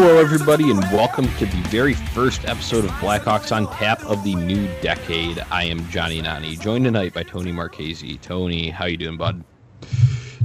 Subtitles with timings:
[0.00, 4.36] Hello, everybody, and welcome to the very first episode of Blackhawks on Tap of the
[4.36, 5.44] new decade.
[5.50, 8.16] I am Johnny Nani, joined tonight by Tony Marchese.
[8.18, 9.42] Tony, how you doing, bud?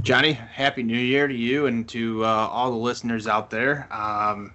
[0.02, 3.86] Johnny, happy New Year to you and to uh, all the listeners out there.
[3.92, 4.52] Um,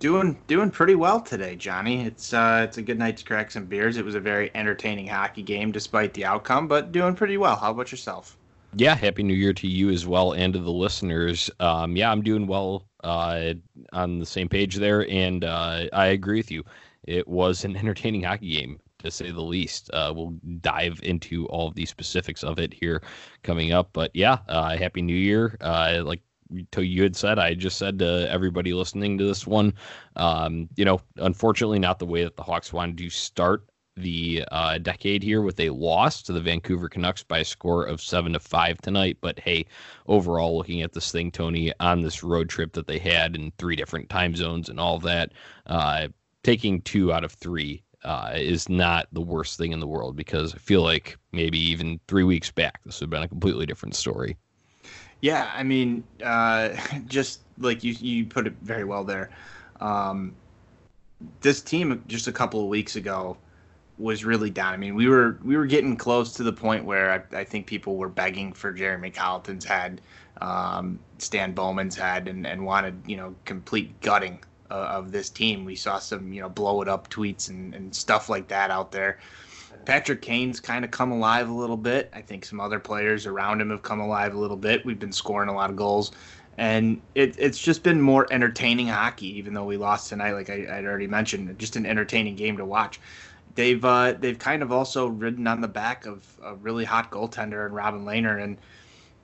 [0.00, 2.02] doing doing pretty well today, Johnny.
[2.02, 3.96] It's uh, it's a good night to crack some beers.
[3.96, 7.56] It was a very entertaining hockey game, despite the outcome, but doing pretty well.
[7.56, 8.36] How about yourself?
[8.76, 11.50] Yeah, happy New Year to you as well and to the listeners.
[11.58, 13.54] Um, yeah, I'm doing well uh,
[13.92, 16.64] on the same page there, and uh, I agree with you.
[17.04, 19.90] It was an entertaining hockey game, to say the least.
[19.92, 23.02] Uh, we'll dive into all of the specifics of it here
[23.42, 25.56] coming up, but yeah, uh, happy New Year.
[25.60, 26.22] Uh, like
[26.76, 29.72] you had said, I just said to everybody listening to this one,
[30.16, 33.64] um, you know, unfortunately, not the way that the Hawks wanted to start
[33.96, 38.00] the uh, decade here with a loss to the Vancouver Canucks by a score of
[38.00, 39.18] seven to five tonight.
[39.20, 39.66] But hey,
[40.06, 43.76] overall, looking at this thing, Tony, on this road trip that they had in three
[43.76, 45.32] different time zones and all that,
[45.66, 46.08] uh,
[46.42, 50.54] taking two out of three uh, is not the worst thing in the world because
[50.54, 53.94] I feel like maybe even three weeks back, this would have been a completely different
[53.94, 54.36] story.
[55.20, 56.70] Yeah, I mean, uh,
[57.06, 59.30] just like you, you put it very well there.
[59.80, 60.34] Um,
[61.40, 63.36] this team just a couple of weeks ago
[63.98, 64.72] was really down.
[64.72, 67.66] I mean, we were we were getting close to the point where I, I think
[67.66, 70.00] people were begging for Jeremy Colliton's head,
[70.40, 75.64] um, Stan Bowman's head, and, and wanted you know complete gutting uh, of this team.
[75.64, 78.92] We saw some you know blow it up tweets and, and stuff like that out
[78.92, 79.18] there.
[79.84, 82.08] Patrick Kane's kind of come alive a little bit.
[82.12, 84.84] I think some other players around him have come alive a little bit.
[84.84, 86.12] We've been scoring a lot of goals,
[86.56, 89.36] and it, it's just been more entertaining hockey.
[89.38, 92.64] Even though we lost tonight, like I, I'd already mentioned, just an entertaining game to
[92.64, 93.00] watch
[93.54, 97.66] they've uh, they've kind of also ridden on the back of a really hot goaltender
[97.66, 98.56] and Robin Lehner, and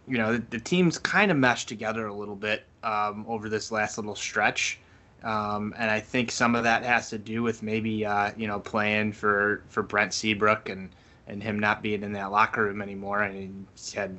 [0.06, 3.70] you know the, the team's kind of meshed together a little bit um, over this
[3.70, 4.78] last little stretch.
[5.24, 8.60] Um, and I think some of that has to do with maybe uh, you know
[8.60, 10.90] playing for for Brent Seabrook and
[11.26, 13.22] and him not being in that locker room anymore.
[13.22, 14.18] and he's had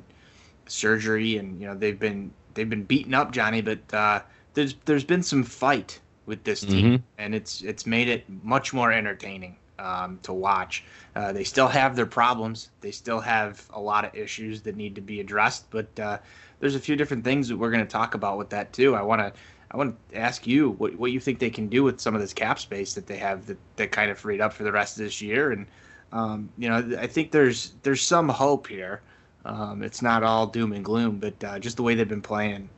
[0.66, 3.62] surgery, and you know they've been they've been beaten up, Johnny.
[3.62, 4.20] But uh,
[4.54, 7.04] there's there's been some fight with this team, mm-hmm.
[7.18, 10.84] and it's it's made it much more entertaining um, to watch.
[11.16, 12.70] Uh, they still have their problems.
[12.80, 15.70] They still have a lot of issues that need to be addressed.
[15.70, 16.18] But uh,
[16.60, 18.94] there's a few different things that we're going to talk about with that too.
[18.94, 19.32] I want to
[19.72, 22.20] I want to ask you what what you think they can do with some of
[22.20, 24.98] this cap space that they have that that kind of freed up for the rest
[24.98, 25.52] of this year.
[25.52, 25.66] And
[26.12, 29.00] um, you know, I think there's there's some hope here.
[29.44, 32.68] Um, it's not all doom and gloom, but uh, just the way they've been playing,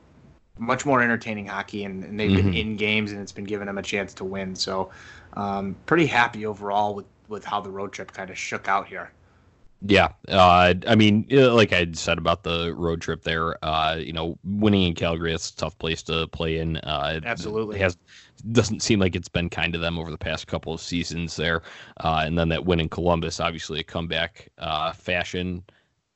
[0.57, 2.51] much more entertaining hockey, and, and they've mm-hmm.
[2.51, 4.55] been in games, and it's been giving them a chance to win.
[4.55, 4.89] So
[5.35, 9.11] um, pretty happy overall with with how the road trip kind of shook out here.
[9.85, 14.37] Yeah, uh, I mean, like I said about the road trip there, uh, you know,
[14.45, 16.77] winning in Calgary it's a tough place to play in.
[16.77, 17.97] Uh, Absolutely, it has
[18.51, 21.63] doesn't seem like it's been kind to them over the past couple of seasons there,
[22.01, 25.63] uh, and then that win in Columbus, obviously a comeback uh, fashion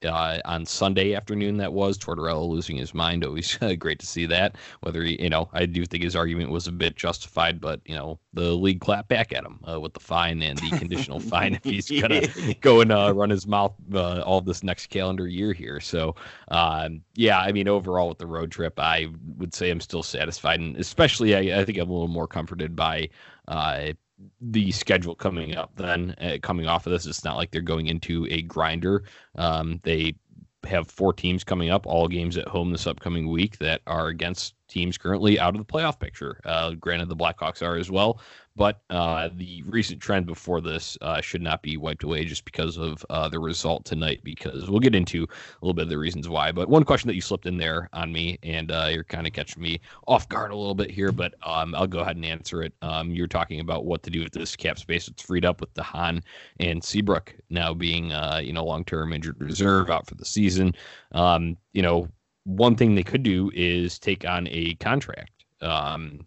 [0.05, 1.57] uh, on Sunday afternoon.
[1.57, 3.23] That was Tortorella losing his mind.
[3.25, 4.55] Always uh, great to see that.
[4.81, 7.95] Whether he, you know, I do think his argument was a bit justified, but you
[7.95, 11.55] know, the league clapped back at him uh, with the fine and the conditional fine
[11.55, 12.27] if he's gonna
[12.61, 15.79] go and uh, run his mouth uh, all this next calendar year here.
[15.79, 16.15] So,
[16.49, 19.07] um, yeah, I mean, overall with the road trip, I
[19.37, 22.75] would say I'm still satisfied, and especially I, I think I'm a little more comforted
[22.75, 23.09] by
[23.47, 23.93] uh,
[24.41, 27.87] the schedule coming up then uh, coming off of this it's not like they're going
[27.87, 29.03] into a grinder.
[29.35, 30.15] Um, they
[30.63, 34.55] have four teams coming up all games at home this upcoming week that are against
[34.67, 36.41] teams currently out of the playoff picture.
[36.43, 38.19] Uh, granted the blackhawks are as well
[38.57, 42.77] but uh, the recent trend before this uh, should not be wiped away just because
[42.77, 44.19] of uh, the result tonight.
[44.23, 46.51] Because we'll get into a little bit of the reasons why.
[46.51, 49.33] But one question that you slipped in there on me, and uh, you're kind of
[49.33, 52.63] catching me off guard a little bit here, but um, I'll go ahead and answer
[52.63, 52.73] it.
[52.81, 55.73] Um, you're talking about what to do with this cap space that's freed up with
[55.75, 56.23] the DeHaan
[56.59, 60.73] and Seabrook now being, uh, you know, long-term injured reserve out for the season.
[61.11, 62.09] Um, you know,
[62.45, 65.45] one thing they could do is take on a contract.
[65.61, 66.25] Um,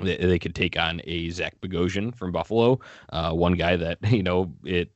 [0.00, 2.80] they, they could take on a Zach Bogosian from Buffalo,
[3.10, 4.90] uh, one guy that you know it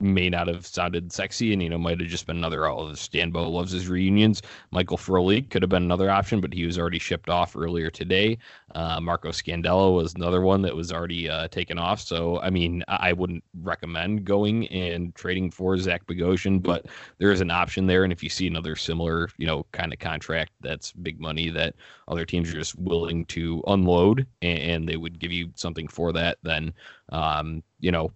[0.00, 3.50] may not have sounded sexy and you know might have just been another oh Stanbo
[3.50, 4.42] loves his reunions.
[4.70, 8.38] Michael Frolik could have been another option, but he was already shipped off earlier today.
[8.74, 12.00] Uh, Marco Scandella was another one that was already uh, taken off.
[12.00, 16.86] So I mean I wouldn't recommend going and trading for Zach Bogosian, but
[17.18, 18.04] there is an option there.
[18.04, 21.74] And if you see another similar you know kind of contract that's big money that
[22.08, 26.12] other teams are just willing to unload and, and they would give you something for
[26.12, 26.72] that, then
[27.10, 28.12] um, you know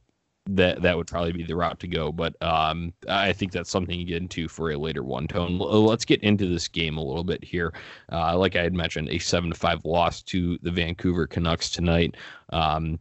[0.46, 2.12] that that would probably be the route to go.
[2.12, 5.58] But um, I think that's something you get into for a later one tone.
[5.58, 7.72] Let's get into this game a little bit here.
[8.12, 12.16] Uh, like I had mentioned, a seven to five loss to the Vancouver Canucks tonight.
[12.50, 12.98] Um,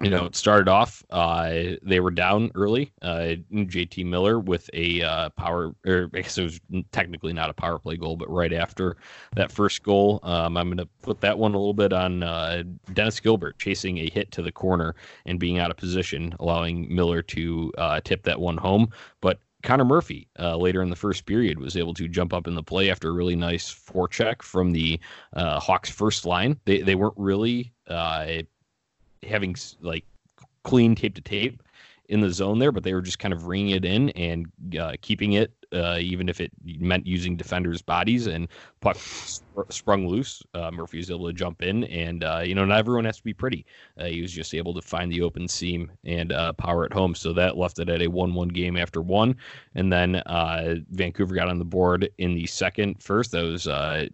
[0.00, 1.50] you know, it started off, uh,
[1.82, 2.90] they were down early.
[3.02, 6.60] Uh, JT Miller with a uh, power, or I guess it was
[6.90, 8.96] technically not a power play goal, but right after
[9.36, 12.62] that first goal, um, I'm going to put that one a little bit on uh,
[12.94, 14.94] Dennis Gilbert chasing a hit to the corner
[15.26, 18.88] and being out of position, allowing Miller to uh, tip that one home.
[19.20, 22.54] But Connor Murphy uh, later in the first period was able to jump up in
[22.54, 24.98] the play after a really nice forecheck from the
[25.34, 26.58] uh, Hawks first line.
[26.64, 28.26] They they weren't really uh,
[29.26, 30.04] having like
[30.62, 31.62] clean tape to tape
[32.08, 34.46] in the zone there, but they were just kind of ringing it in and
[34.78, 38.26] uh, keeping it uh, even if it meant using defenders' bodies.
[38.26, 38.48] And
[38.80, 38.96] puck
[39.68, 40.42] sprung loose.
[40.54, 43.24] Uh, Murphy was able to jump in, and uh, you know not everyone has to
[43.24, 43.66] be pretty.
[43.98, 47.14] Uh, he was just able to find the open seam and uh, power it home.
[47.14, 49.36] So that left it at a one-one game after one,
[49.74, 53.02] and then uh, Vancouver got on the board in the second.
[53.02, 53.64] First, that was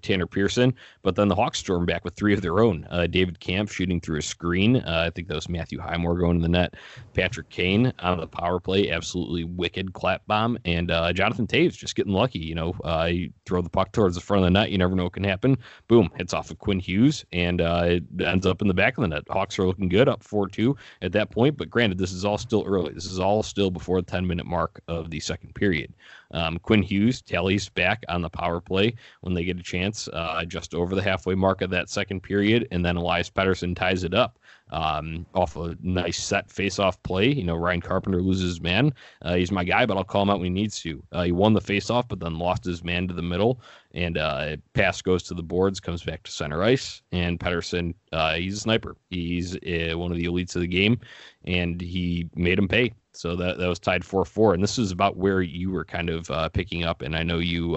[0.03, 2.87] Tanner Pearson, but then the Hawks stormed back with three of their own.
[3.11, 4.79] David Kampf shooting through a screen.
[4.79, 6.75] I think that was Matthew Highmore going to the net.
[7.15, 12.13] Patrick Kane on the power play, absolutely wicked clap bomb, and Jonathan Toews just getting
[12.13, 12.41] lucky.
[12.41, 15.05] You know, you throw the puck towards the front of the net, you never know
[15.05, 15.63] what can happen happen.
[15.89, 19.03] Boom, hits off of Quinn Hughes and uh, it ends up in the back of
[19.03, 19.25] the net.
[19.29, 21.57] Hawks are looking good, up 4 2 at that point.
[21.57, 22.93] But granted, this is all still early.
[22.93, 25.93] This is all still before the 10 minute mark of the second period.
[26.33, 30.45] Um, Quinn Hughes tallies back on the power play when they get a chance, uh,
[30.45, 32.67] just over the halfway mark of that second period.
[32.71, 34.39] And then Elias Pettersson ties it up
[34.71, 37.33] um, off a nice set face-off play.
[37.33, 38.93] You know, Ryan Carpenter loses his man.
[39.23, 41.03] Uh, he's my guy, but I'll call him out when he needs to.
[41.13, 43.61] Uh, he won the face-off, but then lost his man to the middle,
[43.93, 48.35] and uh, pass goes to the boards, comes back to center ice, and Pettersson, uh,
[48.35, 48.97] he's a sniper.
[49.11, 50.99] He's uh, one of the elites of the game,
[51.45, 52.93] and he made him pay.
[53.13, 56.11] So that that was tied four four, and this is about where you were kind
[56.11, 57.01] of uh, picking up.
[57.01, 57.77] And I know you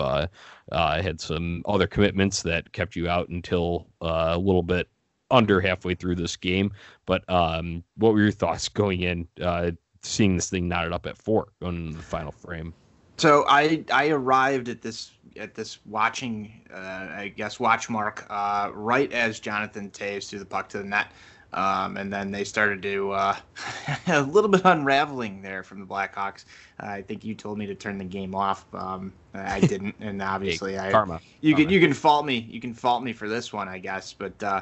[0.70, 4.90] had some other commitments that kept you out until a little bit
[5.32, 6.72] under halfway through this game.
[7.06, 9.72] But um, what were your thoughts going in, uh,
[10.02, 12.74] seeing this thing knotted up at four going into the final frame?
[13.18, 18.72] So I I arrived at this at this watching uh, I guess watch mark uh,
[18.74, 21.08] right as Jonathan Toews threw the puck to the net.
[21.52, 23.36] Um, and then they started to uh,
[24.08, 26.46] a little bit unraveling there from the Blackhawks.
[26.82, 28.66] Uh, I think you told me to turn the game off.
[28.74, 31.20] Um, I didn't, and obviously hey, I karma.
[31.42, 31.66] You karma.
[31.66, 32.48] can you can fault me.
[32.50, 34.14] You can fault me for this one, I guess.
[34.14, 34.62] But uh,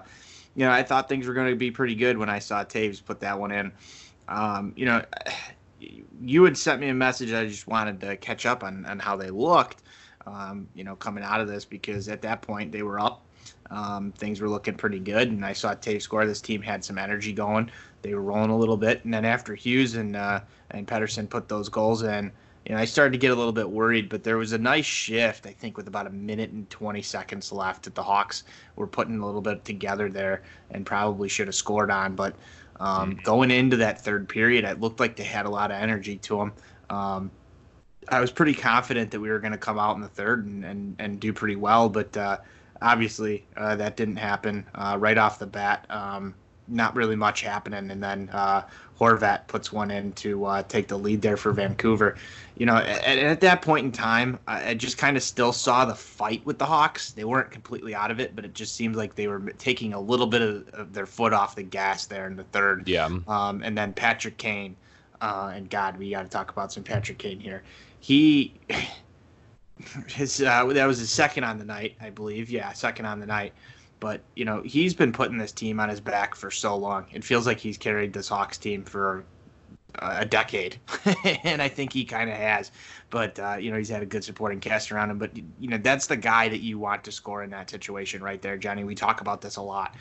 [0.57, 3.05] you know, I thought things were going to be pretty good when I saw Toews
[3.05, 3.71] put that one in.
[4.27, 5.05] Um, you know,
[6.19, 7.31] you had sent me a message.
[7.31, 9.83] I just wanted to catch up on, on how they looked,
[10.25, 13.23] um, you know, coming out of this because at that point they were up.
[13.69, 16.25] Um, things were looking pretty good, and I saw Toews score.
[16.25, 17.69] This team had some energy going.
[18.01, 20.39] They were rolling a little bit, and then after Hughes and uh,
[20.71, 22.31] and Pettersson put those goals in,
[22.67, 24.83] you know, I started to get a little bit worried, but there was a nice
[24.85, 28.43] shift, I think, with about a minute and 20 seconds left that the Hawks
[28.75, 32.13] were putting a little bit together there and probably should have scored on.
[32.13, 32.35] But
[32.81, 33.21] um, mm-hmm.
[33.23, 36.37] going into that third period, it looked like they had a lot of energy to
[36.37, 36.53] them.
[36.89, 37.31] Um,
[38.09, 40.65] I was pretty confident that we were going to come out in the third and,
[40.65, 42.37] and, and do pretty well, but uh,
[42.81, 45.85] obviously uh, that didn't happen uh, right off the bat.
[45.89, 46.35] Um,
[46.67, 48.63] not really much happening, and then uh,
[48.99, 52.17] Horvat puts one in to uh, take the lead there for Vancouver.
[52.55, 55.85] You know, at, at that point in time, I, I just kind of still saw
[55.85, 57.11] the fight with the Hawks.
[57.11, 59.99] They weren't completely out of it, but it just seemed like they were taking a
[59.99, 62.87] little bit of, of their foot off the gas there in the third.
[62.87, 63.05] Yeah.
[63.27, 64.75] Um, and then Patrick Kane,
[65.21, 67.63] uh, and God, we got to talk about some Patrick Kane here.
[67.99, 68.53] He.
[70.07, 72.49] His uh, that was his second on the night, I believe.
[72.49, 73.53] Yeah, second on the night.
[73.99, 77.05] But you know, he's been putting this team on his back for so long.
[77.11, 79.25] It feels like he's carried this Hawks team for
[79.99, 80.77] a decade,
[81.43, 82.71] and I think he kind of has.
[83.09, 85.17] But uh, you know, he's had a good supporting cast around him.
[85.17, 88.41] But you know, that's the guy that you want to score in that situation right
[88.41, 88.83] there, Johnny.
[88.83, 89.95] We talk about this a lot.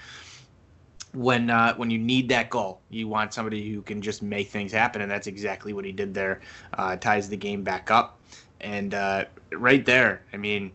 [1.12, 4.72] When uh, when you need that goal, you want somebody who can just make things
[4.72, 6.40] happen, and that's exactly what he did there.
[6.74, 8.20] Uh, ties the game back up,
[8.60, 10.72] and uh, right there, I mean,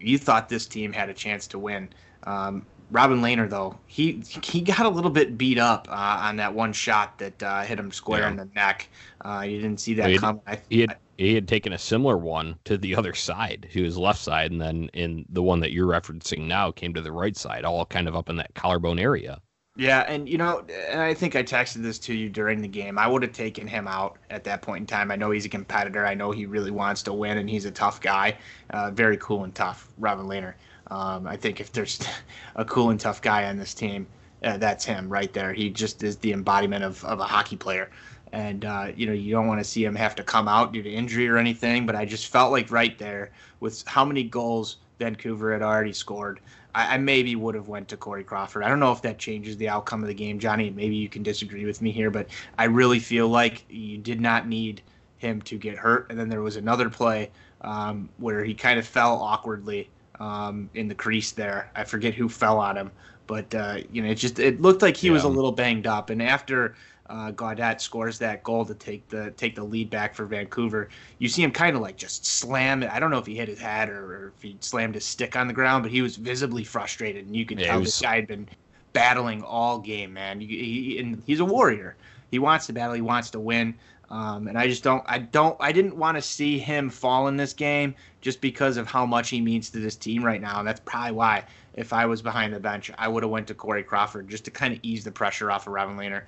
[0.00, 1.88] you thought this team had a chance to win.
[2.24, 6.52] Um, Robin Lehner, though, he he got a little bit beat up uh, on that
[6.52, 8.30] one shot that uh, hit him square yeah.
[8.30, 8.88] in the neck.
[9.24, 10.42] Uh, you didn't see that well, coming.
[10.46, 13.96] I, he had he had taken a similar one to the other side, to his
[13.96, 17.36] left side, and then in the one that you're referencing now came to the right
[17.36, 19.40] side, all kind of up in that collarbone area.
[19.74, 22.98] Yeah, and you know, and I think I texted this to you during the game.
[22.98, 25.10] I would have taken him out at that point in time.
[25.10, 26.04] I know he's a competitor.
[26.04, 28.36] I know he really wants to win, and he's a tough guy.
[28.68, 30.54] Uh, very cool and tough, Robin Lehner.
[30.92, 32.00] Um, I think if there's
[32.56, 34.06] a cool and tough guy on this team,
[34.44, 35.52] uh, that's him right there.
[35.52, 37.90] He just is the embodiment of, of a hockey player.
[38.32, 40.82] and uh, you know you don't want to see him have to come out due
[40.82, 41.86] to injury or anything.
[41.86, 43.30] But I just felt like right there
[43.60, 46.40] with how many goals Vancouver had already scored,
[46.74, 48.62] I, I maybe would have went to Corey Crawford.
[48.62, 50.70] I don't know if that changes the outcome of the game, Johnny.
[50.70, 54.46] Maybe you can disagree with me here, but I really feel like you did not
[54.46, 54.82] need
[55.18, 56.10] him to get hurt.
[56.10, 57.30] And then there was another play
[57.62, 59.88] um, where he kind of fell awkwardly
[60.20, 61.70] um, in the crease there.
[61.74, 62.90] I forget who fell on him,
[63.26, 65.14] but uh, you know, it just it looked like he yeah.
[65.14, 66.10] was a little banged up.
[66.10, 66.74] And after
[67.08, 70.88] uh, Gaudette scores that goal to take the take the lead back for Vancouver,
[71.18, 72.90] you see him kind of like just slam it.
[72.90, 75.36] I don't know if he hit his head or, or, if he slammed his stick
[75.36, 77.88] on the ground, but he was visibly frustrated, and you could yeah, tell was...
[77.88, 78.48] this guy had been
[78.92, 80.40] battling all game, man.
[80.40, 81.96] He, he, and he's a warrior.
[82.30, 82.94] He wants to battle.
[82.94, 83.74] He wants to win.
[84.10, 87.36] Um, and I just don't, I don't, I didn't want to see him fall in
[87.36, 90.58] this game just because of how much he means to this team right now.
[90.60, 93.54] And that's probably why, if I was behind the bench, I would have went to
[93.54, 96.22] Corey Crawford just to kind of ease the pressure off of Robin Lehner.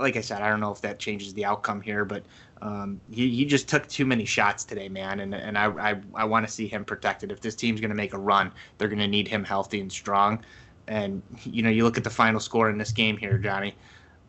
[0.00, 2.24] Like I said, I don't know if that changes the outcome here, but
[2.60, 5.20] um, he, he just took too many shots today, man.
[5.20, 7.30] And, and I, I, I want to see him protected.
[7.30, 9.92] If this team's going to make a run, they're going to need him healthy and
[9.92, 10.44] strong.
[10.88, 13.76] And, you know, you look at the final score in this game here, Johnny.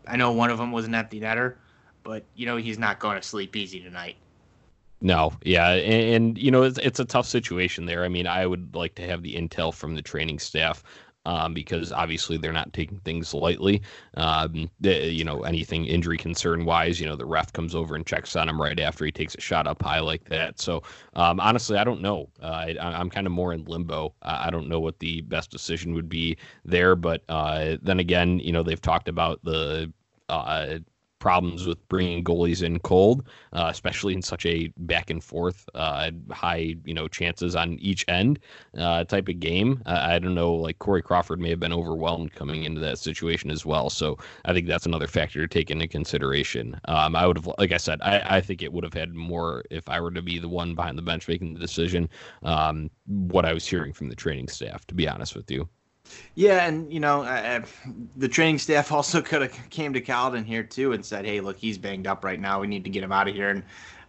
[0.07, 1.55] I know one of them was an empty netter,
[2.03, 4.15] but you know he's not going to sleep easy tonight.
[4.99, 8.03] No, yeah, and, and, you know it's it's a tough situation there.
[8.03, 10.83] I mean, I would like to have the intel from the training staff
[11.27, 13.81] um, because obviously they're not taking things lightly.
[14.15, 18.05] Um, the, you know, anything injury concern wise, you know, the ref comes over and
[18.05, 20.59] checks on him right after he takes a shot up high like that.
[20.59, 20.83] So
[21.15, 22.29] um, honestly, I don't know.
[22.41, 24.13] Uh, I, am kind of more in limbo.
[24.21, 28.53] I don't know what the best decision would be there, but uh, then again, you
[28.53, 29.91] know, they've talked about the
[30.29, 30.79] uh,
[31.19, 36.11] problems with bringing goalies in cold, uh, especially in such a back and forth, uh,
[36.31, 38.39] high you know chances on each end
[38.77, 39.81] uh, type of game.
[39.85, 43.65] I don't know, like Corey Crawford may have been overwhelmed coming into that situation as
[43.65, 43.89] well.
[43.89, 46.79] So I think that's another factor to take into consideration.
[46.85, 49.63] Um, I would have, like I said, I, I think it would have had more
[49.71, 52.09] if I were to be the one behind the bench making the decision.
[52.43, 55.67] Um, what I was hearing from the training staff, to be honest with you.
[56.35, 57.61] Yeah, and you know, uh,
[58.15, 61.57] the training staff also could have came to Colliton here too and said, "Hey, look,
[61.57, 62.59] he's banged up right now.
[62.59, 63.63] We need to get him out of here." And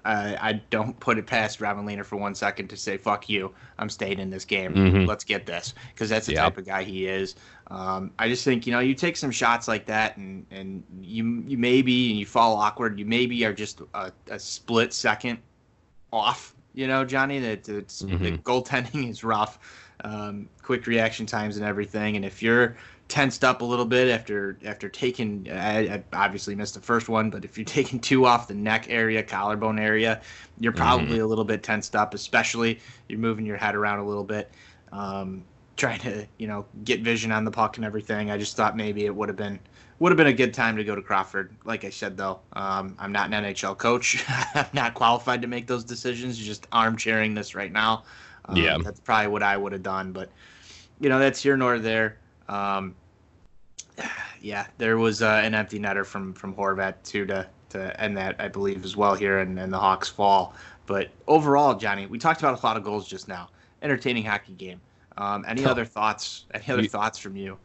[0.05, 3.53] uh, I don't put it past Robin Lehner for one second to say, "Fuck you,
[3.79, 4.75] I'm staying in this game.
[4.75, 5.05] Mm-hmm.
[5.07, 7.35] Let's get this," because that's the type of guy he is.
[7.71, 11.45] Um, I just think you know, you take some shots like that, and and you
[11.47, 12.99] you maybe and you fall awkward.
[12.99, 15.39] You maybe are just a, a split second
[16.13, 16.55] off.
[16.75, 18.23] You know, Johnny, that it's mm-hmm.
[18.23, 19.59] the goaltending is rough
[20.05, 22.17] um, quick reaction times and everything.
[22.17, 22.77] And if you're
[23.09, 27.31] tensed up a little bit after after taking, I, I obviously missed the first one,
[27.31, 30.21] but if you're taking two off the neck area, collarbone area,
[30.61, 30.81] you're mm-hmm.
[30.81, 31.23] probably mm-hmm.
[31.23, 32.15] a little bit tensed up.
[32.15, 34.51] Especially you're moving your head around a little bit,
[34.93, 35.43] um,
[35.77, 38.31] trying to you know get vision on the puck and everything.
[38.31, 39.59] I just thought maybe it would have been
[39.99, 41.57] would have been a good time to go to Crawford.
[41.65, 44.25] Like I said, though, um, I'm not an NHL coach.
[44.55, 46.39] I'm not qualified to make those decisions.
[46.41, 48.05] You're Just armchairing this right now.
[48.49, 50.31] Um, yeah, that's probably what I would have done, but
[51.01, 52.19] you know that's here nor there.
[52.49, 52.95] Um,
[54.41, 58.37] yeah, there was uh, an empty netter from from Horvat too to to end that
[58.39, 60.55] I believe as well here, and, and the Hawks fall.
[60.87, 63.51] But overall, Johnny, we talked about a lot of goals just now.
[63.83, 64.81] Entertaining hockey game.
[65.19, 66.47] Um, any other thoughts?
[66.55, 67.59] Any other thoughts from you?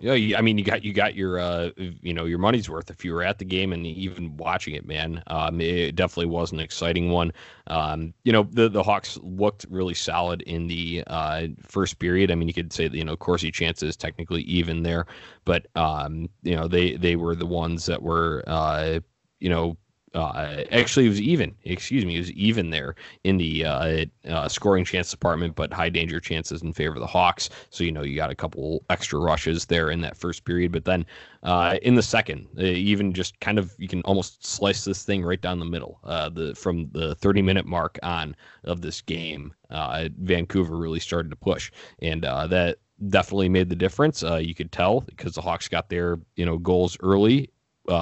[0.00, 3.04] Yeah, I mean, you got you got your uh, you know your money's worth if
[3.04, 5.24] you were at the game and even watching it, man.
[5.26, 7.32] Um, it definitely was an exciting one.
[7.66, 12.30] Um, you know, the the Hawks looked really solid in the uh, first period.
[12.30, 15.06] I mean, you could say that you know Corsi chances technically even there,
[15.44, 19.00] but um, you know they they were the ones that were uh,
[19.40, 19.76] you know
[20.14, 21.54] uh, actually, it was even.
[21.64, 25.88] Excuse me, it was even there in the uh, uh, scoring chance department, but high
[25.88, 27.50] danger chances in favor of the Hawks.
[27.70, 30.84] So you know you got a couple extra rushes there in that first period, but
[30.84, 31.04] then
[31.42, 35.24] uh, in the second, uh, even just kind of you can almost slice this thing
[35.24, 36.00] right down the middle.
[36.04, 38.34] Uh, the from the 30 minute mark on
[38.64, 44.22] of this game, Vancouver really started to push, and that definitely made the difference.
[44.22, 47.50] you could tell because the Hawks got their you know goals early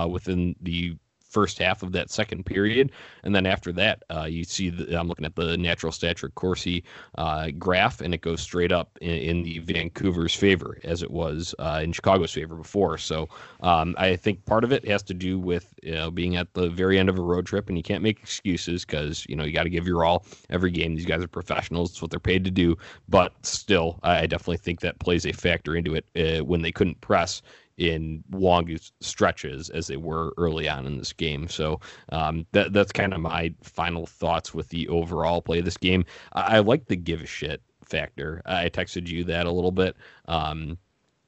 [0.08, 0.96] within the
[1.36, 2.90] first half of that second period,
[3.22, 6.34] and then after that, uh, you see the, I'm looking at the Natural Stat Trick
[6.34, 6.82] Corsi
[7.18, 11.54] uh, graph, and it goes straight up in, in the Vancouver's favor as it was
[11.58, 12.96] uh, in Chicago's favor before.
[12.96, 13.28] So
[13.60, 16.70] um, I think part of it has to do with you know, being at the
[16.70, 19.52] very end of a road trip, and you can't make excuses because you know you
[19.52, 20.94] got to give your all every game.
[20.94, 22.78] These guys are professionals; it's what they're paid to do.
[23.10, 26.98] But still, I definitely think that plays a factor into it uh, when they couldn't
[27.02, 27.42] press
[27.78, 31.48] in long stretches as they were early on in this game.
[31.48, 31.80] So
[32.10, 36.04] um, that that's kind of my final thoughts with the overall play of this game.
[36.32, 38.42] I, I like the give a shit factor.
[38.46, 39.96] I texted you that a little bit.
[40.26, 40.78] Um,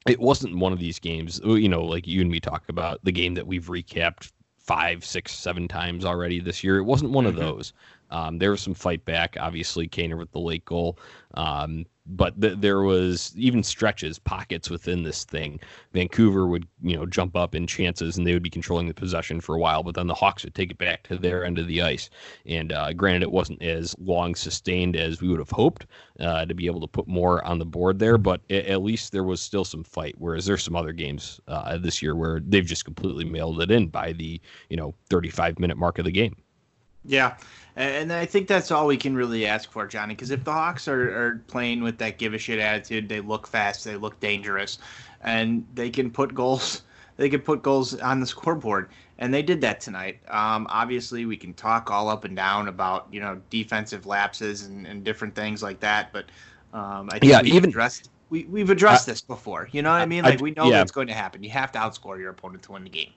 [0.06, 3.12] it wasn't one of these games, you know, like you and me talk about the
[3.12, 6.78] game that we've recapped five, six, seven times already this year.
[6.78, 7.38] It wasn't one mm-hmm.
[7.38, 7.72] of those.
[8.10, 10.98] Um, there was some fight back, obviously, Kaner with the late goal.
[11.34, 15.60] Um, but th- there was even stretches, pockets within this thing.
[15.92, 19.40] Vancouver would, you know, jump up in chances and they would be controlling the possession
[19.40, 21.66] for a while, but then the Hawks would take it back to their end of
[21.66, 22.08] the ice.
[22.46, 25.86] And uh, granted, it wasn't as long sustained as we would have hoped
[26.20, 29.12] uh, to be able to put more on the board there, but it, at least
[29.12, 30.14] there was still some fight.
[30.18, 33.88] Whereas there's some other games uh, this year where they've just completely mailed it in
[33.88, 36.36] by the, you know, 35 minute mark of the game.
[37.04, 37.36] Yeah.
[37.76, 40.14] And I think that's all we can really ask for, Johnny.
[40.14, 43.46] Because if the Hawks are, are playing with that give a shit attitude, they look
[43.46, 44.78] fast, they look dangerous,
[45.20, 46.82] and they can put goals.
[47.18, 50.20] They can put goals on the scoreboard, and they did that tonight.
[50.28, 54.86] Um, obviously, we can talk all up and down about you know defensive lapses and,
[54.86, 56.26] and different things like that, but
[56.72, 59.68] um, I think yeah, even addressed we we've addressed this before.
[59.72, 60.24] You know what I mean?
[60.24, 60.78] Like I, we know yeah.
[60.78, 61.42] that's going to happen.
[61.42, 63.12] You have to outscore your opponent to win the game.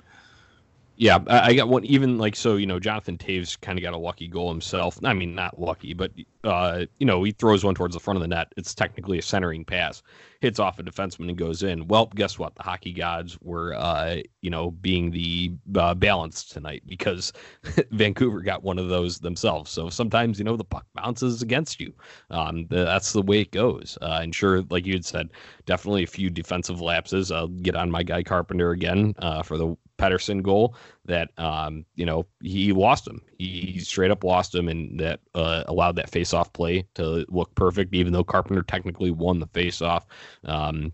[1.01, 1.83] Yeah, I got one.
[1.85, 4.99] Even like so, you know, Jonathan Toews kind of got a lucky goal himself.
[5.03, 6.11] I mean, not lucky, but
[6.43, 8.53] uh, you know, he throws one towards the front of the net.
[8.55, 10.03] It's technically a centering pass,
[10.41, 11.87] hits off a defenseman and goes in.
[11.87, 12.53] Well, guess what?
[12.53, 17.33] The hockey gods were, uh, you know, being the uh, balance tonight because
[17.89, 19.71] Vancouver got one of those themselves.
[19.71, 21.93] So sometimes, you know, the puck bounces against you.
[22.29, 23.97] Um, that's the way it goes.
[24.03, 25.29] Uh, and sure, like you had said,
[25.65, 27.31] definitely a few defensive lapses.
[27.31, 32.05] I'll get on my guy Carpenter again uh, for the Pettersson goal that um, you
[32.05, 33.21] know he lost him.
[33.37, 37.93] He straight up lost him, and that uh, allowed that face-off play to look perfect,
[37.93, 40.05] even though Carpenter technically won the face-off.
[40.45, 40.91] Um,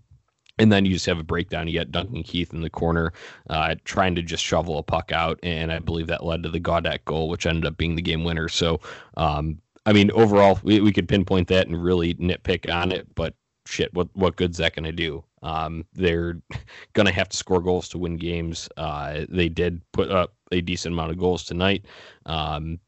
[0.60, 1.68] and then you just have a breakdown.
[1.68, 3.14] You Duncan Keith in the corner,
[3.50, 6.60] uh, trying to just shovel a puck out, and I believe that led to the
[6.60, 8.50] Gaudette goal, which ended up being the game winner.
[8.50, 8.82] So,
[9.16, 13.36] um, I mean, overall, we, we could pinpoint that and really nitpick on it, but
[13.66, 15.24] shit, what what good's that going to do?
[15.42, 16.42] Um, they're
[16.94, 18.70] going to have to score goals to win games.
[18.78, 21.86] Uh, they did put up a decent amount of goals tonight.
[22.26, 22.80] Um,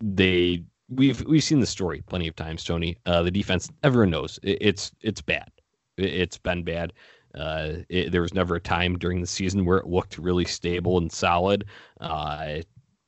[0.00, 2.96] they we've we've seen the story plenty of times, Tony.
[3.06, 5.50] Uh, the defense, everyone knows it, it's it's bad.
[5.96, 6.92] It, has been bad.
[7.34, 10.98] Uh, it, there was never a time during the season where it looked really stable
[10.98, 11.64] and solid.
[12.00, 12.56] Uh,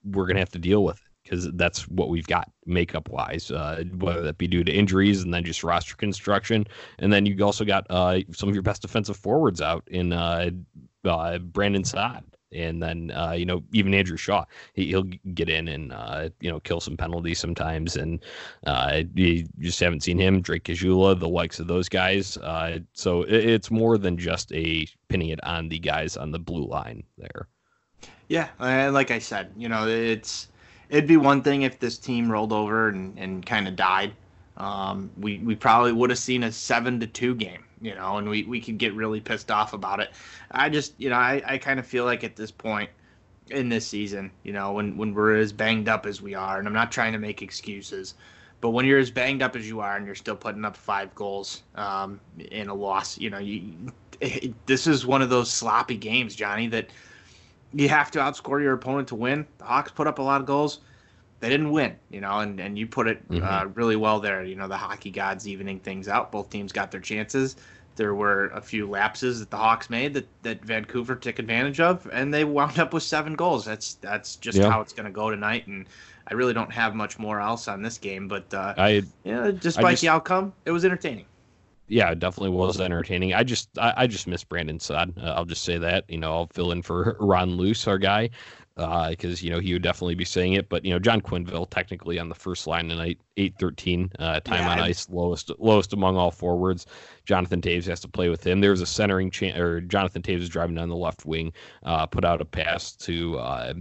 [0.04, 3.82] we're gonna have to deal with it because that's what we've got makeup wise, uh,
[3.96, 6.66] whether that be due to injuries and then just roster construction.
[6.98, 10.50] And then you also got uh, some of your best defensive forwards out in uh,
[11.04, 12.24] uh Brandon Saad.
[12.52, 16.48] And then, uh, you know, even Andrew Shaw, he, will get in and, uh, you
[16.48, 17.96] know, kill some penalties sometimes.
[17.96, 18.22] And
[19.16, 22.38] you just haven't seen him, Drake Caggiula, the likes of those guys.
[22.92, 26.64] so it, it's more than just a pinning it on the guys on the blue
[26.64, 27.48] line there.
[28.28, 28.50] Yeah.
[28.60, 30.48] And like I said, you know, it's
[30.88, 34.12] it'd be one thing if this team rolled over and, and kind of died.
[34.56, 38.28] Um, we we probably would have seen a seven to two game, you know, and
[38.28, 40.10] we, we could get really pissed off about it.
[40.50, 42.90] I just, you know, I, I kind of feel like at this point
[43.50, 46.68] in this season, you know, when when we're as banged up as we are, and
[46.68, 48.14] I'm not trying to make excuses,
[48.60, 51.14] but when you're as banged up as you are and you're still putting up five
[51.16, 55.96] goals um, in a loss, you know, you it, this is one of those sloppy
[55.96, 56.90] games, Johnny, that
[57.74, 59.46] you have to outscore your opponent to win.
[59.58, 60.80] The Hawks put up a lot of goals.
[61.40, 63.44] They didn't win, you know, and, and you put it uh, mm-hmm.
[63.44, 64.44] uh, really well there.
[64.44, 66.32] You know, the hockey gods evening things out.
[66.32, 67.56] Both teams got their chances.
[67.96, 72.08] There were a few lapses that the Hawks made that, that Vancouver took advantage of,
[72.12, 73.64] and they wound up with seven goals.
[73.64, 74.70] That's that's just yeah.
[74.70, 75.66] how it's going to go tonight.
[75.66, 75.86] And
[76.26, 79.84] I really don't have much more else on this game, but uh, I yeah, despite
[79.84, 81.26] I just, the outcome, it was entertaining
[81.94, 83.34] yeah, it definitely was entertaining.
[83.34, 85.14] I just I, I just miss Brandon Saad.
[85.16, 86.04] Uh, I'll just say that.
[86.08, 88.30] You know, I'll fill in for Ron Luce, our guy,
[88.74, 90.68] because uh, you know he would definitely be saying it.
[90.68, 94.64] But you know, John Quenneville technically on the first line tonight, eight thirteen uh, time
[94.64, 96.86] yeah, on ice, lowest lowest among all forwards.
[97.26, 98.60] Jonathan Toews has to play with him.
[98.60, 101.52] There's a centering chance, or Jonathan Toews is driving down the left wing,
[101.84, 103.74] uh, put out a pass to uh,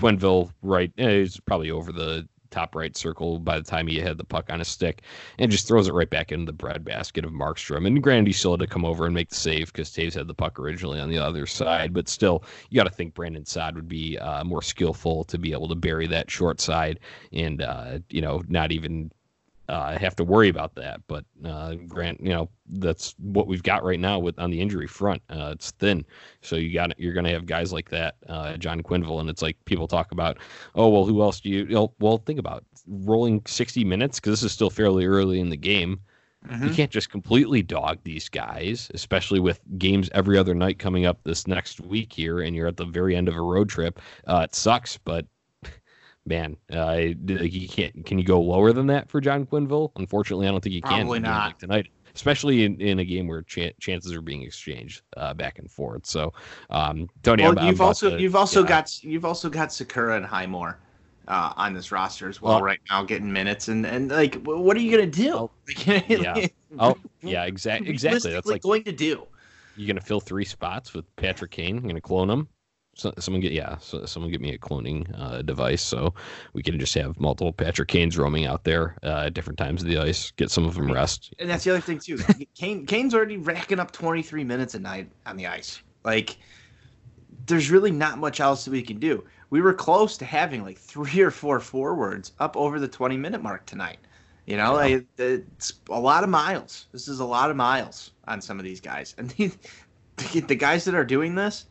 [0.00, 0.90] Quenneville right.
[0.96, 4.50] Eh, he's probably over the top right circle by the time he had the puck
[4.50, 5.02] on his stick
[5.38, 7.86] and just throws it right back into the breadbasket of Markstrom.
[7.86, 10.28] And granted, he still had to come over and make the save because Toews had
[10.28, 11.92] the puck originally on the other side.
[11.92, 15.52] But still, you got to think Brandon Saad would be uh, more skillful to be
[15.52, 17.00] able to bury that short side
[17.32, 19.10] and, uh, you know, not even
[19.68, 21.00] uh, have to worry about that.
[21.06, 24.86] But uh, Grant, you know, that's what we've got right now with on the injury
[24.86, 25.22] front.
[25.28, 26.04] Uh, it's thin,
[26.40, 29.42] so you got you're going to have guys like that, uh, John Quenneville, and it's
[29.42, 30.38] like people talk about,
[30.74, 31.66] oh well, who else do you?
[31.66, 35.56] know, well, think about rolling 60 minutes because this is still fairly early in the
[35.56, 36.00] game.
[36.46, 36.68] Mm-hmm.
[36.68, 41.18] You can't just completely dog these guys, especially with games every other night coming up
[41.24, 44.00] this next week here, and you're at the very end of a road trip.
[44.26, 45.26] Uh, it sucks, but
[46.28, 46.92] man, uh,
[47.26, 48.04] you can't.
[48.06, 49.90] Can you go lower than that for John Quenneville?
[49.96, 51.00] Unfortunately, I don't think you can.
[51.00, 55.02] Probably not like tonight, especially in, in a game where ch- chances are being exchanged
[55.16, 56.06] uh, back and forth.
[56.06, 56.32] So,
[56.70, 58.68] um, Tony, well, I'm, you've I'm also to, you've also yeah.
[58.68, 60.78] got you've also got Sikura and Highmore.
[61.26, 64.74] Uh, on this roster as well, Well- right now, getting minutes and and like, what
[64.74, 65.50] are you gonna do?
[66.08, 66.46] Yeah.
[66.78, 67.88] Oh, yeah, exactly.
[67.90, 68.30] Exactly.
[68.30, 69.26] That's like going to do.
[69.76, 71.76] you're gonna fill three spots with Patrick Kane.
[71.76, 72.48] You're gonna clone him.
[72.98, 76.12] So, someone get yeah, so, someone get me a cloning uh, device so
[76.52, 79.88] we can just have multiple Patrick Kanes roaming out there uh, at different times of
[79.88, 80.32] the ice.
[80.32, 81.32] Get some of them rest.
[81.38, 82.18] And that's the other thing too.
[82.56, 85.80] Kane Kane's already racking up 23 minutes a night on the ice.
[86.04, 86.38] Like
[87.46, 89.24] there's really not much else that we can do.
[89.50, 93.42] We were close to having like three or four forwards up over the 20 minute
[93.42, 93.98] mark tonight.
[94.46, 96.88] You know, like it's a lot of miles.
[96.90, 99.14] This is a lot of miles on some of these guys.
[99.18, 99.30] And
[100.32, 101.66] the, the guys that are doing this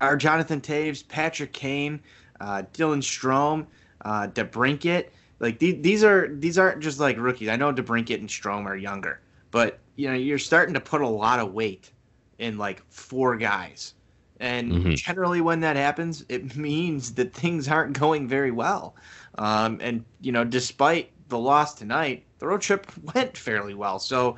[0.00, 2.00] are Jonathan Toews, Patrick Kane,
[2.40, 3.66] uh, Dylan Strome,
[4.04, 5.08] uh, DeBrincat.
[5.40, 7.48] Like these, these are these aren't just like rookies.
[7.48, 11.08] I know DeBrincat and Strome are younger, but you know you're starting to put a
[11.08, 11.92] lot of weight
[12.38, 13.94] in like four guys,
[14.38, 14.94] and Mhm.
[14.94, 18.96] generally when that happens, it means that things aren't going very well.
[19.38, 23.98] Um, and you know, despite the loss tonight, the road trip went fairly well.
[23.98, 24.36] So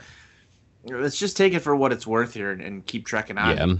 [0.84, 3.56] let's just take it for what it's worth here and, and keep trekking on.
[3.56, 3.74] Yeah.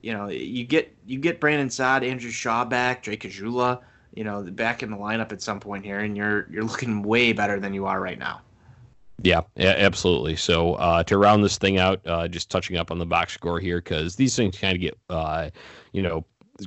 [0.00, 3.80] You know, you get you get Brandon Saad, Andrew Shaw back, Drake Caggiula,
[4.14, 7.32] you know, back in the lineup at some point here, and you're you're looking way
[7.32, 8.40] better than you are right now.
[9.22, 10.36] Yeah, yeah, absolutely.
[10.36, 13.58] So uh, to round this thing out, uh, just touching up on the box score
[13.58, 15.50] here because these things kind of get, uh,
[15.92, 16.24] you know,